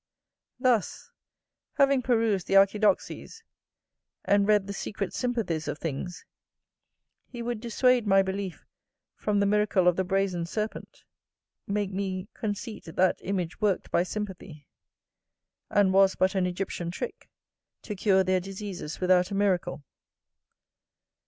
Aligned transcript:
Thus, 0.59 1.11
having 1.73 2.01
perused 2.01 2.47
the 2.47 2.55
Archidoxes, 2.55 3.43
and 4.25 4.47
read 4.47 4.65
the 4.65 4.73
secret 4.73 5.13
sympathies 5.13 5.67
of 5.67 5.77
things, 5.77 6.25
he 7.27 7.43
would 7.43 7.61
dissuade 7.61 8.07
my 8.07 8.23
belief 8.23 8.65
from 9.15 9.39
the 9.39 9.45
miracle 9.45 9.87
of 9.87 9.97
the 9.97 10.03
brazen 10.03 10.47
serpent; 10.47 11.03
make 11.67 11.91
me 11.93 12.29
conceit 12.33 12.85
that 12.85 13.19
image 13.21 13.61
worked 13.61 13.91
by 13.91 14.01
sympathy, 14.01 14.65
and 15.69 15.93
was 15.93 16.15
but 16.15 16.33
an 16.33 16.47
Egyptian 16.47 16.89
trick, 16.89 17.29
to 17.83 17.95
cure 17.95 18.23
their 18.23 18.39
diseases 18.39 18.99
without 19.01 19.29
a 19.29 19.35
miracle. 19.35 19.83